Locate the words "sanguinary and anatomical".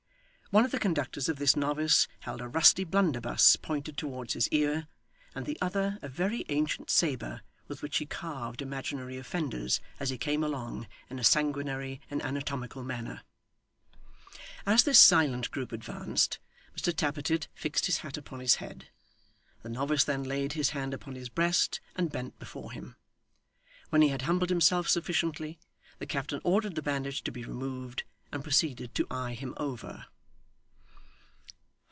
11.23-12.83